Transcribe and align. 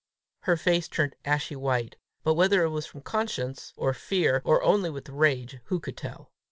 Her 0.45 0.57
face 0.57 0.87
turned 0.87 1.15
ashy 1.25 1.55
white; 1.55 1.95
but 2.23 2.33
whether 2.33 2.63
it 2.63 2.69
was 2.69 2.87
from 2.87 3.01
conscience 3.01 3.71
or 3.77 3.93
fear, 3.93 4.41
or 4.43 4.63
only 4.63 4.89
with 4.89 5.07
rage, 5.09 5.59
who 5.65 5.79
could 5.79 5.95
tell! 5.95 6.31